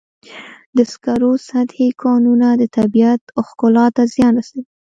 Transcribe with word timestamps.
د 0.75 0.77
سکرو 0.91 1.31
سطحي 1.49 1.89
کانونه 2.03 2.47
د 2.61 2.63
طبیعت 2.77 3.21
ښکلا 3.47 3.85
ته 3.95 4.03
زیان 4.13 4.33
رسوي. 4.39 4.63